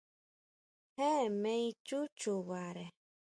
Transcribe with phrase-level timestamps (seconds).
[0.95, 2.85] Jee me ichú chubare.